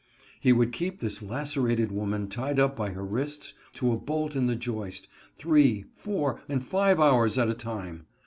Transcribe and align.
'* 0.23 0.39
He 0.41 0.51
would 0.51 0.71
keep 0.71 0.97
this 0.97 1.21
lacerated 1.21 1.91
woman 1.91 2.27
tied 2.27 2.59
up 2.59 2.75
by 2.75 2.89
her 2.89 3.05
wrists 3.05 3.53
to 3.73 3.91
a 3.93 3.97
bolt 3.97 4.35
in 4.35 4.47
the 4.47 4.55
joist, 4.55 5.07
three, 5.37 5.85
four, 5.93 6.41
and 6.49 6.63
five 6.65 6.99
hours 6.99 7.37
at 7.37 7.49
a 7.49 7.53
time. 7.53 8.07